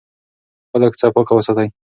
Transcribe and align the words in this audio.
خپله 0.67 0.87
کوڅه 0.91 1.07
پاکه 1.15 1.33
وساتئ. 1.35 1.67